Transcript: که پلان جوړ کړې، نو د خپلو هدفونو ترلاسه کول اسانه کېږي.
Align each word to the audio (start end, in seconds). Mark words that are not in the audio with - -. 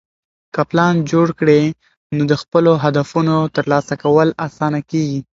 که 0.53 0.61
پلان 0.69 0.95
جوړ 1.11 1.27
کړې، 1.39 1.61
نو 2.15 2.21
د 2.31 2.33
خپلو 2.41 2.71
هدفونو 2.83 3.35
ترلاسه 3.55 3.93
کول 4.03 4.29
اسانه 4.45 4.79
کېږي. 4.89 5.19